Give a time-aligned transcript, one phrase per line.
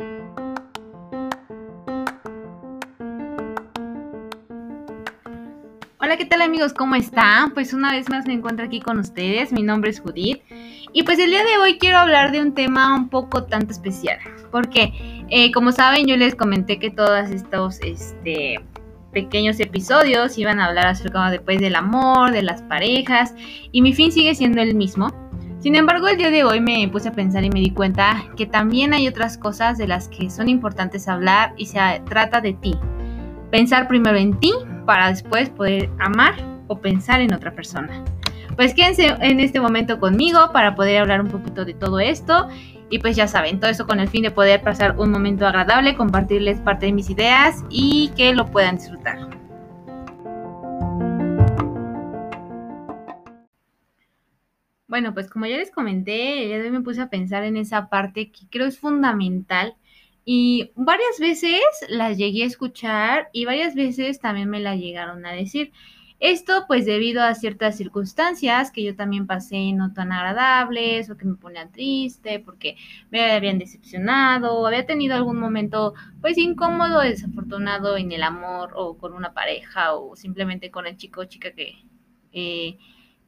[0.00, 0.06] Hola,
[6.16, 6.72] ¿qué tal amigos?
[6.72, 7.52] ¿Cómo están?
[7.52, 9.52] Pues una vez más me encuentro aquí con ustedes.
[9.52, 10.40] Mi nombre es Judith.
[10.92, 14.20] Y pues el día de hoy quiero hablar de un tema un poco tanto especial.
[14.52, 14.92] Porque,
[15.30, 18.60] eh, como saben, yo les comenté que todos estos este,
[19.12, 23.34] pequeños episodios iban a hablar acerca después del amor, de las parejas.
[23.72, 25.27] Y mi fin sigue siendo el mismo.
[25.60, 28.46] Sin embargo, el día de hoy me puse a pensar y me di cuenta que
[28.46, 32.76] también hay otras cosas de las que son importantes hablar y se trata de ti.
[33.50, 34.52] Pensar primero en ti
[34.86, 36.34] para después poder amar
[36.68, 38.04] o pensar en otra persona.
[38.54, 42.48] Pues quédense en este momento conmigo para poder hablar un poquito de todo esto.
[42.88, 45.96] Y pues ya saben, todo eso con el fin de poder pasar un momento agradable,
[45.96, 49.37] compartirles parte de mis ideas y que lo puedan disfrutar.
[54.88, 58.48] Bueno, pues como ya les comenté, ya me puse a pensar en esa parte que
[58.50, 59.76] creo es fundamental
[60.24, 61.60] y varias veces
[61.90, 65.72] las llegué a escuchar y varias veces también me la llegaron a decir.
[66.20, 71.26] Esto pues debido a ciertas circunstancias que yo también pasé no tan agradables o que
[71.26, 72.76] me ponían triste porque
[73.10, 78.96] me habían decepcionado o había tenido algún momento pues incómodo, desafortunado en el amor o
[78.98, 81.74] con una pareja o simplemente con el chico o chica que,
[82.32, 82.78] eh,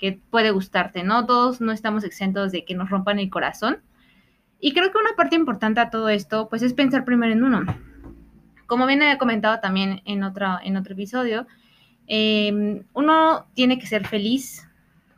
[0.00, 1.26] que puede gustarte, ¿no?
[1.26, 3.80] Todos no estamos exentos de que nos rompan el corazón.
[4.58, 7.64] Y creo que una parte importante a todo esto, pues es pensar primero en uno.
[8.66, 11.46] Como bien había comentado también en otro, en otro episodio,
[12.06, 14.66] em, uno tiene que ser feliz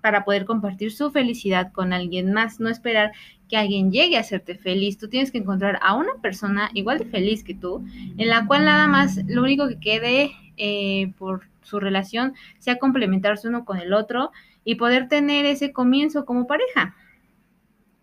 [0.01, 3.13] para poder compartir su felicidad con alguien más, no esperar
[3.49, 4.99] que alguien llegue a hacerte feliz.
[4.99, 7.85] Tú tienes que encontrar a una persona igual de feliz que tú,
[8.19, 13.49] en la cual nada más lo único que quede eh, por su relación sea complementarse
[13.49, 14.33] uno con el otro
[14.65, 16.95] y poder tener ese comienzo como pareja.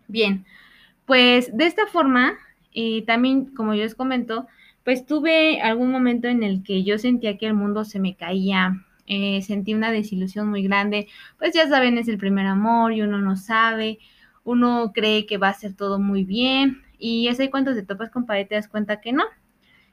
[0.08, 0.44] Bien,
[1.06, 2.38] pues de esta forma,
[2.72, 4.46] y también como yo les comento,
[4.84, 8.84] pues tuve algún momento en el que yo sentía que el mundo se me caía,
[9.06, 11.08] eh, sentí una desilusión muy grande,
[11.38, 13.98] pues ya saben, es el primer amor y uno no sabe,
[14.44, 18.10] uno cree que va a ser todo muy bien y es ahí cuando te topas
[18.10, 19.24] con pared te das cuenta que no,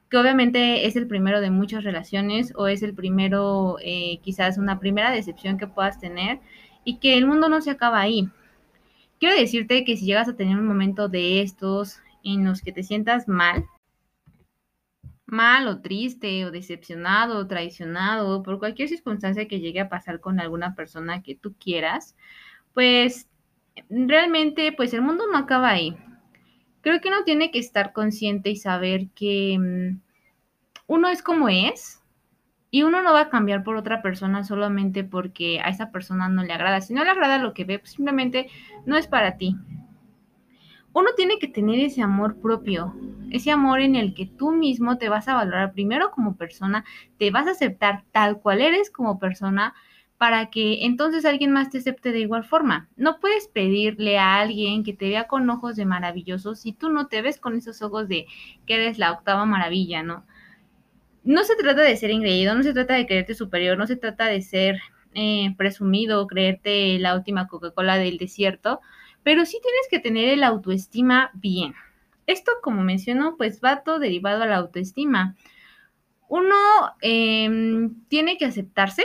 [0.10, 4.80] que obviamente es el primero de muchas relaciones o es el primero, eh, quizás una
[4.80, 6.40] primera decepción que puedas tener
[6.84, 8.30] y que el mundo no se acaba ahí.
[9.20, 12.84] Quiero decirte que si llegas a tener un momento de estos en los que te
[12.84, 13.66] sientas mal,
[15.26, 20.40] mal o triste o decepcionado o traicionado por cualquier circunstancia que llegue a pasar con
[20.40, 22.16] alguna persona que tú quieras,
[22.74, 23.28] pues
[23.90, 25.98] realmente pues el mundo no acaba ahí.
[26.88, 30.00] Creo que uno tiene que estar consciente y saber que mm,
[30.88, 32.02] uno es como es
[32.72, 36.46] y uno no va a cambiar por otra persona solamente porque a esa persona no
[36.46, 36.80] le agrada.
[36.80, 38.48] Si no le agrada lo que ve, pues simplemente
[38.86, 39.58] no es para ti.
[40.94, 42.96] Uno tiene que tener ese amor propio,
[43.32, 46.86] ese amor en el que tú mismo te vas a valorar primero como persona,
[47.18, 49.76] te vas a aceptar tal cual eres como persona
[50.18, 52.90] para que entonces alguien más te acepte de igual forma.
[52.96, 57.08] No puedes pedirle a alguien que te vea con ojos de maravilloso si tú no
[57.08, 58.26] te ves con esos ojos de
[58.66, 60.26] que eres la octava maravilla, ¿no?
[61.28, 64.28] no se trata de ser engreído, no se trata de creerte superior, no se trata
[64.28, 64.80] de ser
[65.14, 68.80] eh, presumido, creerte la última Coca-Cola del desierto,
[69.24, 71.76] pero sí tienes que tener el autoestima bien.
[72.28, 75.36] Esto, como menciono, pues va todo derivado a la autoestima.
[76.30, 76.56] Uno
[77.02, 79.04] em, tiene que aceptarse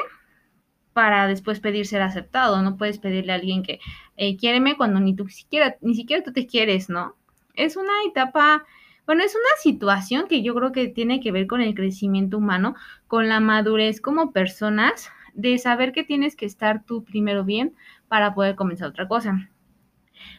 [0.92, 2.60] para después pedir ser aceptado.
[2.62, 3.80] No puedes pedirle a alguien que
[4.16, 7.16] eh, quiéreme cuando ni tú siquiera, ni siquiera tú te quieres, ¿no?
[7.54, 8.64] Es una etapa
[9.04, 12.76] bueno, es una situación que yo creo que tiene que ver con el crecimiento humano,
[13.08, 17.74] con la madurez como personas, de saber que tienes que estar tú primero bien
[18.06, 19.50] para poder comenzar otra cosa.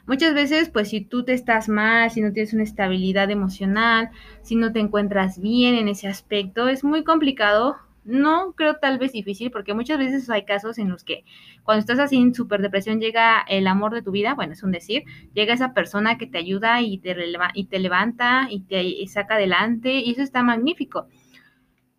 [0.06, 4.12] Muchas veces, pues si tú te estás mal, si no tienes una estabilidad emocional,
[4.44, 9.12] si no te encuentras bien en ese aspecto, es muy complicado no creo tal vez
[9.14, 11.24] difícil, porque muchas veces hay casos en los que
[11.64, 14.72] cuando estás así en súper depresión llega el amor de tu vida, bueno, es un
[14.72, 15.04] decir,
[15.34, 17.16] llega esa persona que te ayuda y te,
[17.54, 21.08] y te levanta y te saca adelante y eso está magnífico.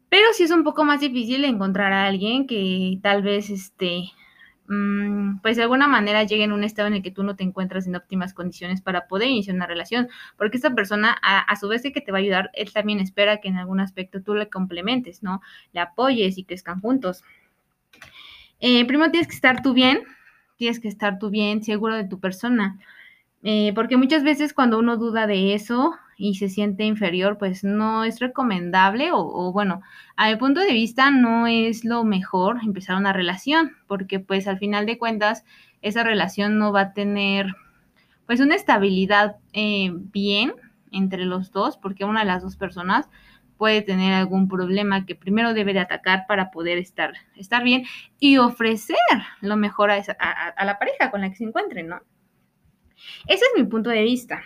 [0.08, 4.04] Pero sí es un poco más difícil encontrar a alguien que tal vez este,
[5.42, 7.86] pues de alguna manera lleguen a un estado en el que tú no te encuentras
[7.86, 10.08] en óptimas condiciones para poder iniciar una relación,
[10.38, 13.48] porque esta persona, a, su vez que te va a ayudar, él también espera que
[13.48, 15.42] en algún aspecto tú le complementes, ¿no?
[15.72, 17.22] Le apoyes y crezcan juntos.
[18.60, 20.02] Eh, primero tienes que estar tú bien,
[20.56, 22.78] tienes que estar tú bien, seguro de tu persona,
[23.44, 28.04] eh, porque muchas veces cuando uno duda de eso, y se siente inferior, pues no
[28.04, 29.82] es recomendable o, bueno,
[30.16, 34.58] a mi punto de vista no es lo mejor empezar una relación, porque pues al
[34.58, 35.44] final de cuentas
[35.82, 37.54] esa relación no va a tener
[38.26, 40.54] pues una estabilidad eh, bien
[40.92, 43.08] entre los dos, porque una de las dos personas
[43.58, 47.84] puede tener algún problema que primero debe de atacar para poder estar, estar bien
[48.18, 48.96] y ofrecer
[49.40, 50.02] lo mejor a,
[50.56, 52.00] a, la pareja con la que se encuentren, ¿no?
[53.26, 54.42] Ese es mi punto de vista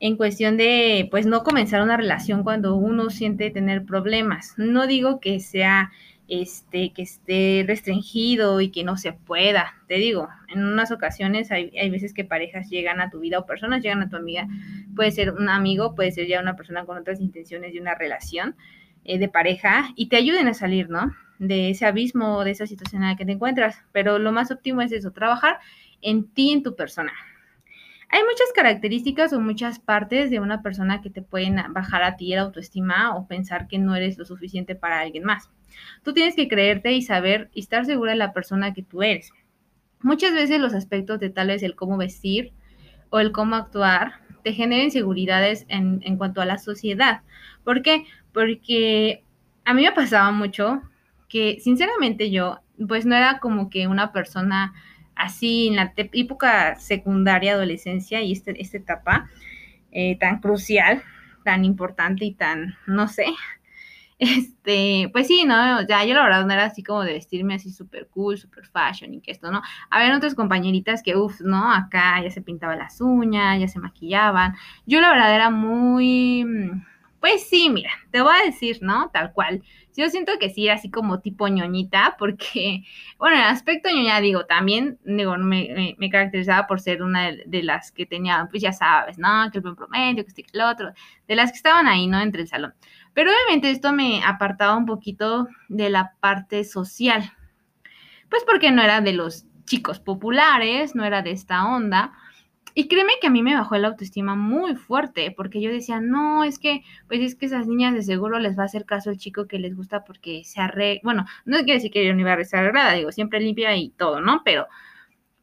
[0.00, 4.54] en cuestión de, pues, no comenzar una relación cuando uno siente tener problemas.
[4.56, 5.92] No digo que sea
[6.28, 9.74] este, que esté restringido y que no se pueda.
[9.88, 13.82] Te digo, en unas ocasiones hay, veces que parejas llegan a tu vida o personas
[13.82, 14.46] llegan a tu amiga.
[14.96, 18.56] Puede ser un amigo, puede ser ya una persona con otras intenciones de una relación
[19.04, 21.14] eh, de pareja y te ayuden a salir, ¿no?
[21.38, 23.82] De ese abismo, de esa situación en la que te encuentras.
[23.92, 25.58] Pero lo más óptimo es eso, trabajar
[26.00, 27.12] en ti, en tu persona.
[28.10, 32.34] Hay muchas características o muchas partes de una persona que te pueden bajar a ti
[32.34, 35.50] la autoestima o pensar que no eres lo suficiente para alguien más.
[36.02, 39.32] Tú tienes que creerte y saber y estar segura de la persona que tú eres.
[40.00, 42.52] Muchas veces los aspectos de tal vez el cómo vestir
[43.10, 47.22] o el cómo actuar te generan inseguridades en, en cuanto a la sociedad.
[47.64, 48.04] ¿Por qué?
[48.32, 49.24] Porque
[49.64, 50.82] a mí me pasaba mucho
[51.28, 54.74] que sinceramente yo pues no era como que una persona
[55.16, 59.30] así en la época secundaria, adolescencia y este, esta etapa
[59.92, 61.02] eh, tan crucial,
[61.44, 63.26] tan importante y tan, no sé,
[64.18, 65.86] este, pues sí, ¿no?
[65.86, 69.14] Ya yo la verdad no era así como de vestirme así súper cool, súper fashion
[69.14, 69.62] y que esto, ¿no?
[69.90, 71.72] Habían otras compañeritas que, uff, ¿no?
[71.72, 74.54] Acá ya se pintaban las uñas, ya se maquillaban.
[74.86, 76.44] Yo la verdad era muy,
[77.24, 79.08] pues sí, mira, te voy a decir, ¿no?
[79.08, 79.62] Tal cual.
[79.96, 82.82] Yo siento que sí, así como tipo ñoñita, porque,
[83.16, 88.04] bueno, el aspecto ñoña, digo, también, digo, me, caracterizaba por ser una de, las que
[88.04, 89.50] tenía, pues ya sabes, ¿no?
[89.50, 90.92] Que el buen promedio, que este, que el otro,
[91.26, 92.20] de las que estaban ahí, ¿no?
[92.20, 92.74] Entre el salón.
[93.14, 97.32] Pero obviamente esto me apartaba un poquito de la parte social,
[98.28, 102.12] pues porque no era de los chicos populares, no era de esta onda,
[102.74, 106.42] y créeme que a mí me bajó la autoestima muy fuerte, porque yo decía, no,
[106.42, 109.18] es que, pues es que esas niñas de seguro les va a hacer caso el
[109.18, 112.32] chico que les gusta porque se arregla, bueno, no quiere decir que yo no iba
[112.32, 114.42] a arreglada, digo, siempre limpia y todo, ¿no?
[114.44, 114.66] Pero,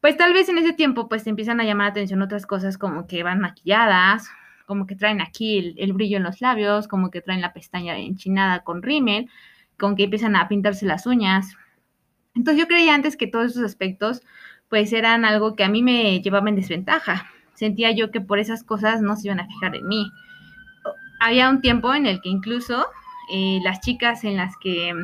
[0.01, 2.77] pues tal vez en ese tiempo, pues te empiezan a llamar la atención otras cosas
[2.77, 4.29] como que van maquilladas,
[4.65, 7.97] como que traen aquí el, el brillo en los labios, como que traen la pestaña
[7.97, 9.29] enchinada con rímel,
[9.77, 11.55] con que empiezan a pintarse las uñas.
[12.35, 14.21] Entonces yo creía antes que todos esos aspectos
[14.71, 17.29] pues eran algo que a mí me llevaba en desventaja.
[17.53, 20.09] Sentía yo que por esas cosas no se iban a fijar en mí.
[21.19, 22.87] Había un tiempo en el que incluso
[23.33, 24.95] eh, las chicas en las que,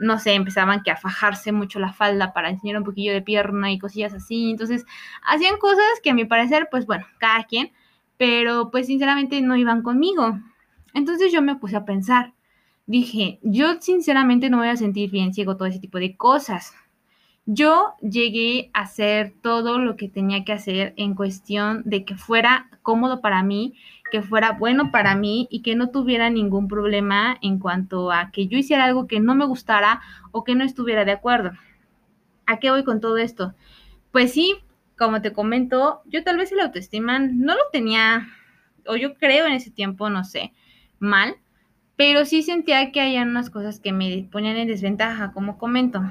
[0.00, 3.72] no sé, empezaban que a fajarse mucho la falda para enseñar un poquillo de pierna
[3.72, 4.50] y cosillas así.
[4.50, 4.84] Entonces,
[5.24, 7.72] hacían cosas que a mi parecer, pues bueno, cada quien,
[8.18, 10.38] pero pues sinceramente no iban conmigo.
[10.92, 12.34] Entonces yo me puse a pensar,
[12.86, 16.74] dije, yo sinceramente no voy a sentir bien ciego todo ese tipo de cosas.
[17.46, 22.68] Yo llegué a hacer todo lo que tenía que hacer en cuestión de que fuera
[22.82, 23.74] cómodo para mí,
[24.10, 28.46] que fuera bueno para mí y que no tuviera ningún problema en cuanto a que
[28.46, 30.00] yo hiciera algo que no me gustara
[30.32, 31.52] o que no estuviera de acuerdo.
[32.46, 33.54] ¿A qué voy con todo esto?
[34.12, 34.56] Pues sí,
[34.98, 38.28] como te comento, yo tal vez el autoestima no lo tenía,
[38.86, 40.52] o yo creo en ese tiempo, no sé,
[40.98, 41.36] mal,
[41.96, 46.02] pero sí sentía que había unas cosas que me ponían en desventaja, como comento.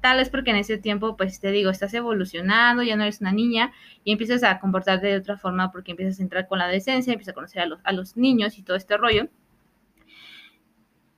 [0.00, 3.32] Tal vez porque en ese tiempo, pues te digo, estás evolucionando, ya no eres una
[3.32, 3.72] niña
[4.04, 7.32] y empiezas a comportarte de otra forma porque empiezas a entrar con la adolescencia, empiezas
[7.32, 9.28] a conocer a los, a los niños y todo este rollo.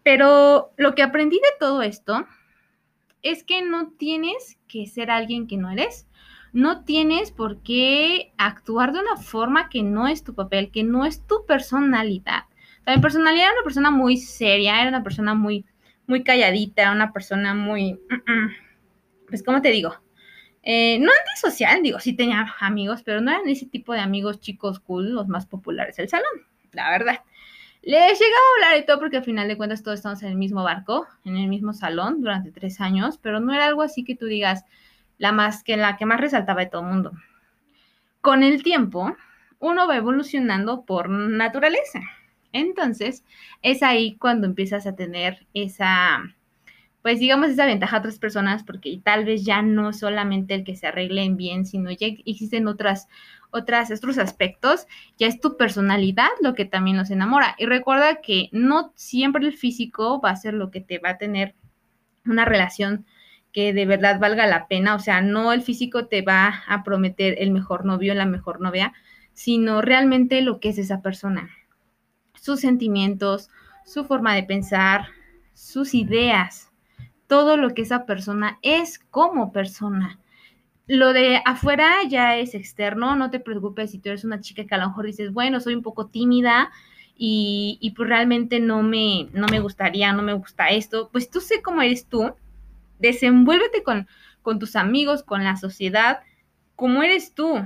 [0.02, 2.26] Pero lo que aprendí de todo esto
[3.22, 6.08] es que no tienes que ser alguien que no eres.
[6.52, 11.04] No tienes por qué actuar de una forma que no es tu papel, que no
[11.04, 12.44] es tu personalidad.
[12.86, 15.66] mi personalidad era una persona muy seria, era una persona muy,
[16.06, 18.00] muy calladita, una persona muy...
[19.28, 19.94] pues, ¿cómo te digo?
[20.62, 24.80] Eh, no antisocial, digo, sí tenía amigos, pero no eran ese tipo de amigos chicos
[24.80, 27.20] cool, los más populares del salón, la verdad.
[27.82, 30.36] Les llegaba a hablar y todo porque al final de cuentas todos estamos en el
[30.36, 34.16] mismo barco, en el mismo salón durante tres años, pero no era algo así que
[34.16, 34.64] tú digas
[35.16, 37.12] la más que la que más resaltaba de todo el mundo.
[38.20, 39.16] Con el tiempo,
[39.60, 42.00] uno va evolucionando por naturaleza.
[42.52, 43.24] Entonces,
[43.62, 46.34] es ahí cuando empiezas a tener esa
[47.08, 50.76] pues digamos esa ventaja a otras personas porque tal vez ya no solamente el que
[50.76, 53.08] se arreglen bien, sino ya existen otras,
[53.50, 54.86] otras, otros aspectos,
[55.16, 57.54] ya es tu personalidad lo que también los enamora.
[57.56, 61.16] Y recuerda que no siempre el físico va a ser lo que te va a
[61.16, 61.54] tener
[62.26, 63.06] una relación
[63.54, 67.36] que de verdad valga la pena, o sea, no el físico te va a prometer
[67.38, 68.92] el mejor novio, la mejor novia,
[69.32, 71.48] sino realmente lo que es esa persona,
[72.34, 73.48] sus sentimientos,
[73.86, 75.06] su forma de pensar,
[75.54, 76.67] sus ideas,
[77.28, 80.18] todo lo que esa persona es como persona.
[80.88, 84.74] lo de afuera ya es externo, no te preocupes si tú eres una chica que
[84.74, 86.70] a lo mejor dices, bueno, soy un poco tímida
[87.14, 91.40] y, y pues realmente no me, no me gustaría, no me gusta esto, pues tú
[91.40, 92.34] sé cómo eres tú,
[93.00, 94.08] desenvuélvete con,
[94.42, 96.20] con tus amigos, con la sociedad,
[96.74, 97.62] como eres tú,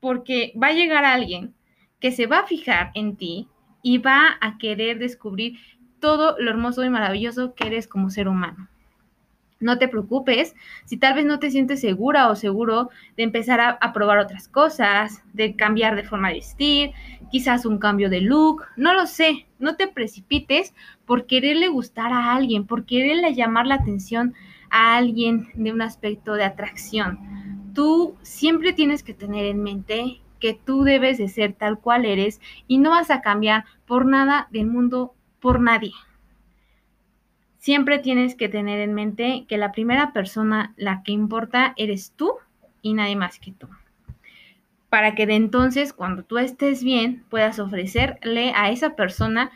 [0.00, 1.54] porque va a llegar alguien
[1.98, 3.48] que se va a fijar en ti
[3.82, 5.58] y va a querer descubrir
[6.00, 8.68] todo lo hermoso y maravilloso que eres como ser humano
[9.62, 10.54] no te preocupes
[10.84, 15.22] si tal vez no te sientes segura o seguro de empezar a, probar otras cosas,
[15.32, 16.90] de cambiar de forma de vestir,
[17.30, 20.74] quizás un cambio de look, no lo sé, no te precipites
[21.06, 24.34] por quererle gustar a alguien, por quererle llamar la atención
[24.70, 27.72] a alguien de un aspecto de atracción.
[27.74, 32.40] Tú siempre tienes que tener en mente que tú debes de ser tal cual eres
[32.66, 35.92] y no vas a cambiar por nada del mundo, por nadie
[37.62, 42.32] siempre tienes que tener en mente que la primera persona, la que importa, eres tú
[42.82, 43.68] y nadie más que tú.
[44.88, 49.52] Para que de entonces, cuando tú estés bien, puedas ofrecerle a esa persona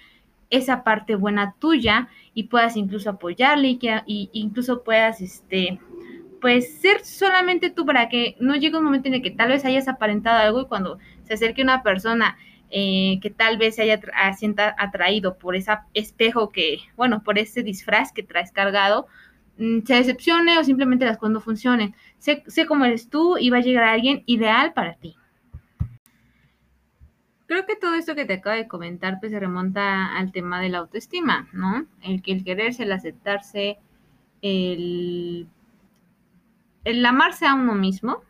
[0.50, 5.80] esa parte buena tuya y puedas incluso apoyarle y, que, incluso puedas, este,
[6.40, 9.64] pues ser solamente tú para que no llegue un momento en el que tal vez
[9.64, 12.38] hayas aparentado algo y cuando se acerque una persona
[12.70, 14.00] eh, que tal vez se haya
[14.36, 19.06] sienta atraído por ese espejo que, bueno, por ese disfraz que traes cargado,
[19.58, 21.94] mm, se decepcione o simplemente las no funcionen.
[22.18, 25.16] Sé, cómo eres tú y va a llegar alguien ideal para ti.
[27.46, 30.68] Creo que todo esto que te acabo de comentar pues se remonta al tema de
[30.68, 31.86] la autoestima, ¿no?
[32.02, 33.78] El el quererse, el aceptarse,
[34.42, 35.46] el,
[36.84, 38.22] el amarse a uno mismo,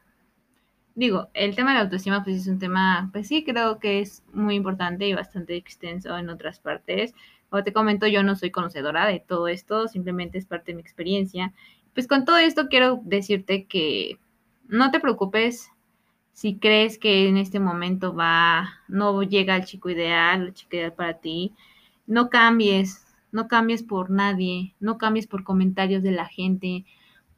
[0.96, 4.24] digo, el tema de la autoestima pues es un tema, pues sí, creo que es
[4.32, 7.14] muy importante y bastante extenso en otras partes.
[7.50, 10.80] Como te comento, yo no soy conocedora de todo esto, simplemente es parte de mi
[10.80, 11.52] experiencia.
[11.94, 14.18] Pues con todo esto quiero decirte que
[14.68, 15.70] no te preocupes
[16.32, 20.92] si crees que en este momento va, no llega el chico ideal, la chica ideal
[20.94, 21.54] para ti.
[22.06, 26.84] No cambies, no cambies por nadie, no cambies por comentarios de la gente,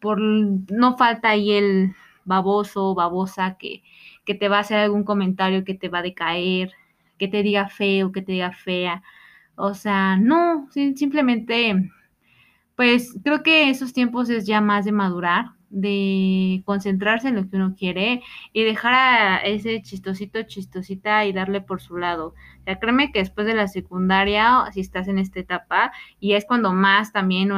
[0.01, 1.95] por no falta ahí el
[2.29, 3.83] baboso, babosa, que,
[4.25, 6.73] que te va a hacer algún comentario que te va a decaer,
[7.19, 9.03] que te diga feo, que te diga fea.
[9.57, 11.91] O sea, no, simplemente,
[12.77, 17.57] pues creo que esos tiempos es ya más de madurar, de concentrarse en lo que
[17.57, 18.23] uno quiere
[18.53, 22.35] y dejar a ese chistosito, chistosita y darle por su lado.
[22.67, 26.73] Ya créeme que después de la secundaria, si estás en esta etapa, y es cuando
[26.73, 27.51] más también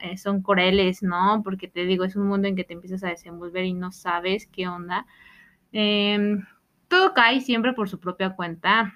[0.00, 1.42] eh, son coreles, ¿no?
[1.44, 4.46] Porque te digo, es un mundo en que te empiezas a desenvolver y no sabes
[4.46, 5.06] qué onda.
[5.72, 6.44] Em,
[6.88, 8.94] todo cae siempre por su propia cuenta.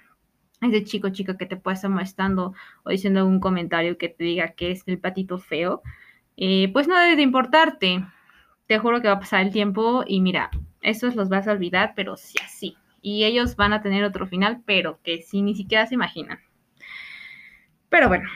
[0.60, 4.52] Ese chico, chica que te puede estar molestando o diciendo algún comentario que te diga
[4.52, 5.82] que es el patito feo,
[6.36, 8.04] eh, pues no debe de importarte
[8.66, 10.50] te juro que va a pasar el tiempo y mira,
[10.80, 12.76] esos los vas a olvidar, pero sí así.
[13.00, 16.38] Y ellos van a tener otro final, pero que sí ni siquiera se imaginan.
[17.88, 18.28] Pero bueno,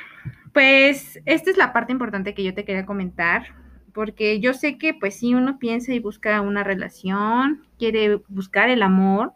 [0.52, 3.46] pues esta es la parte importante que yo te quería comentar,
[3.92, 8.82] porque yo sé que pues si uno piensa y busca una relación, quiere buscar el
[8.82, 9.32] amor,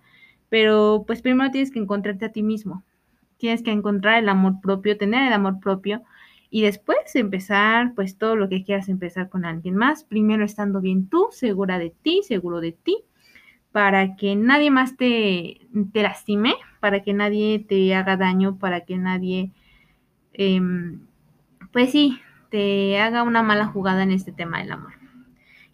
[0.50, 2.84] pero pues primero tienes que encontrarte a ti mismo.
[3.38, 6.02] Tienes que encontrar el amor propio, tener el amor propio
[6.50, 11.08] y después empezar pues todo lo que quieras empezar con alguien más, primero estando bien
[11.08, 13.04] tú, segura de ti, seguro de ti,
[13.70, 15.60] para que nadie más te,
[15.92, 19.52] te lastime, para que nadie te haga daño, para que nadie,
[20.32, 21.00] em,
[21.72, 24.92] pues sí, te haga una mala jugada en este tema del amor.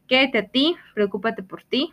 [0.07, 1.93] Quédate a ti, preocúpate por ti.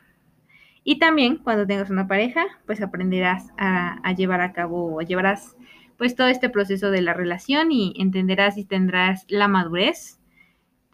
[0.83, 5.55] Y también cuando tengas una pareja, pues aprenderás a, a llevar a cabo, o llevarás
[6.03, 10.19] pues todo este proceso de la relación y entenderás y tendrás la madurez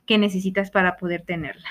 [0.05, 1.67] que necesitas para poder tenerla.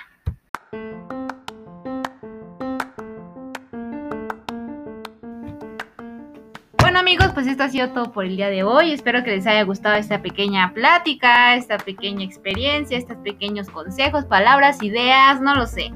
[6.80, 8.90] Bueno amigos, pues esto ha sido todo por el día de hoy.
[8.90, 14.82] Espero que les haya gustado esta pequeña plática, esta pequeña experiencia, estos pequeños consejos, palabras,
[14.82, 15.92] ideas, no lo sé.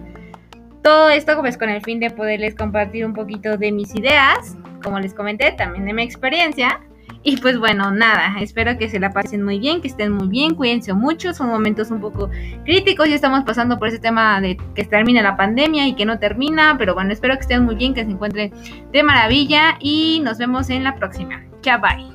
[0.85, 5.01] Todo esto pues con el fin de poderles compartir un poquito de mis ideas, como
[5.01, 6.79] les comenté, también de mi experiencia
[7.23, 10.55] y pues bueno, nada, espero que se la pasen muy bien, que estén muy bien,
[10.55, 12.31] cuídense mucho, son momentos un poco
[12.65, 16.19] críticos y estamos pasando por ese tema de que termine la pandemia y que no
[16.19, 18.53] termina, pero bueno, espero que estén muy bien, que se encuentren
[18.93, 21.45] de maravilla y nos vemos en la próxima.
[21.61, 22.12] Chao, bye.